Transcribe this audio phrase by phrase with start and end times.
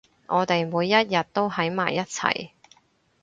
[0.25, 2.49] 我哋每一日都喺埋一齊